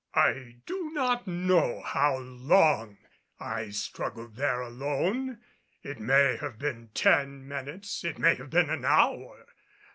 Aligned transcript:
I 0.15 0.55
do 0.65 0.89
not 0.93 1.27
know 1.27 1.79
how 1.83 2.17
long 2.17 2.97
I 3.39 3.69
struggled 3.69 4.35
there 4.35 4.59
alone. 4.59 5.41
It 5.83 5.99
may 5.99 6.37
have 6.37 6.57
been 6.57 6.89
ten 6.95 7.47
minutes 7.47 8.03
it 8.03 8.17
may 8.17 8.33
have 8.33 8.49
been 8.49 8.71
an 8.71 8.83
hour. 8.83 9.45